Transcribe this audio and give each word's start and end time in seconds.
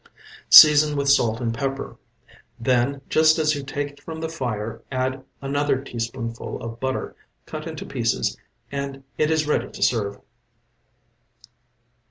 Season 0.49 0.97
with 0.97 1.07
salt 1.07 1.39
and 1.39 1.53
pepper. 1.53 1.95
Then, 2.59 3.01
just 3.07 3.37
as 3.37 3.53
you 3.53 3.61
take 3.63 3.91
it 3.91 4.01
from 4.01 4.19
the 4.19 4.29
fire, 4.29 4.81
add 4.91 5.23
another 5.43 5.79
teaspoonful 5.79 6.59
of 6.59 6.79
butter, 6.79 7.15
cut 7.45 7.67
into 7.67 7.85
pieces, 7.85 8.35
and 8.71 9.03
it 9.19 9.29
is 9.29 9.45
ready 9.47 9.69
to 9.69 9.83
serve. 9.83 10.17